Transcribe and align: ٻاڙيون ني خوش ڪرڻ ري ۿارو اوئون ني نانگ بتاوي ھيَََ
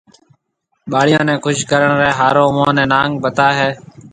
ٻاڙيون 0.91 1.23
ني 1.27 1.33
خوش 1.43 1.57
ڪرڻ 1.71 1.91
ري 2.01 2.11
ۿارو 2.19 2.43
اوئون 2.49 2.71
ني 2.77 2.85
نانگ 2.93 3.11
بتاوي 3.23 3.55
ھيَََ 3.59 3.69